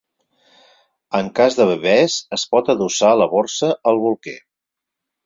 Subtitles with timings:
[1.19, 4.35] En cas de bebès es pot adossar la borsa al bolquer.